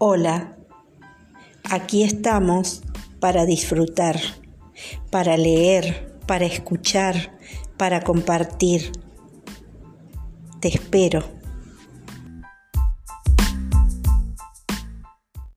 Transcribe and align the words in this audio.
Hola, 0.00 0.56
aquí 1.68 2.04
estamos 2.04 2.82
para 3.18 3.46
disfrutar, 3.46 4.14
para 5.10 5.36
leer, 5.36 6.20
para 6.24 6.44
escuchar, 6.44 7.36
para 7.76 8.02
compartir. 8.02 8.92
Te 10.60 10.68
espero. 10.68 11.37